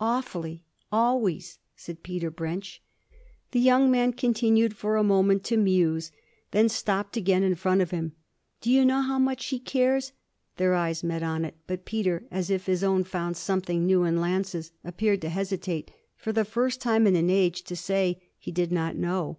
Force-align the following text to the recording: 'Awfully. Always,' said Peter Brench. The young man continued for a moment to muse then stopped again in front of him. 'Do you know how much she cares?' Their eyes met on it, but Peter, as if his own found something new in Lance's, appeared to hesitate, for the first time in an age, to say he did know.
'Awfully. 0.00 0.64
Always,' 0.90 1.60
said 1.76 2.02
Peter 2.02 2.32
Brench. 2.32 2.80
The 3.52 3.60
young 3.60 3.92
man 3.92 4.12
continued 4.12 4.76
for 4.76 4.96
a 4.96 5.04
moment 5.04 5.44
to 5.44 5.56
muse 5.56 6.10
then 6.50 6.68
stopped 6.68 7.16
again 7.16 7.44
in 7.44 7.54
front 7.54 7.80
of 7.80 7.92
him. 7.92 8.10
'Do 8.60 8.72
you 8.72 8.84
know 8.84 9.02
how 9.02 9.20
much 9.20 9.40
she 9.40 9.60
cares?' 9.60 10.10
Their 10.56 10.74
eyes 10.74 11.04
met 11.04 11.22
on 11.22 11.44
it, 11.44 11.54
but 11.68 11.84
Peter, 11.84 12.26
as 12.28 12.50
if 12.50 12.66
his 12.66 12.82
own 12.82 13.04
found 13.04 13.36
something 13.36 13.86
new 13.86 14.02
in 14.02 14.20
Lance's, 14.20 14.72
appeared 14.82 15.20
to 15.22 15.28
hesitate, 15.28 15.92
for 16.16 16.32
the 16.32 16.44
first 16.44 16.80
time 16.80 17.06
in 17.06 17.14
an 17.14 17.30
age, 17.30 17.62
to 17.62 17.76
say 17.76 18.20
he 18.36 18.50
did 18.50 18.72
know. 18.72 19.38